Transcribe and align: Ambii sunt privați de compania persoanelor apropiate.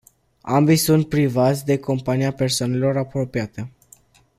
Ambii 0.41 0.75
sunt 0.75 1.09
privați 1.09 1.65
de 1.65 1.77
compania 1.79 2.33
persoanelor 2.33 2.97
apropiate. 2.97 3.71